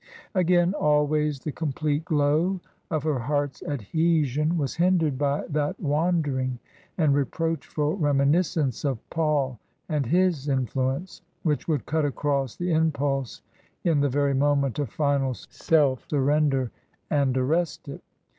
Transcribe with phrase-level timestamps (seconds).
[0.33, 2.59] Again, always the complete glow
[2.89, 6.57] of her heart's adhesion was hindered by that wandering
[6.97, 13.43] and reproachful reminiscence of Paul and his influence, which would cut across the impulse
[13.83, 16.71] in the very moment of final self surrender
[17.11, 18.01] and arrest it.